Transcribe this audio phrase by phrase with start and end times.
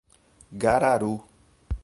[0.63, 1.15] Gararu